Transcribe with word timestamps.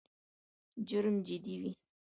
جرم 0.87 1.15
جدي 1.27 1.55
وي. 1.61 1.71